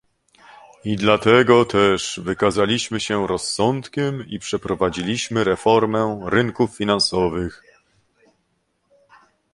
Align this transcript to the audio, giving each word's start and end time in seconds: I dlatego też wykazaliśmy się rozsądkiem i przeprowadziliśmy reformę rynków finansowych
I 0.85 0.95
dlatego 0.95 1.65
też 1.65 2.19
wykazaliśmy 2.23 2.99
się 2.99 3.27
rozsądkiem 3.27 4.25
i 4.27 4.39
przeprowadziliśmy 4.39 5.43
reformę 5.43 6.21
rynków 6.31 6.77
finansowych 6.77 7.63